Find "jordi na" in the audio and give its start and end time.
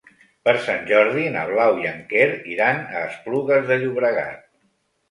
0.91-1.43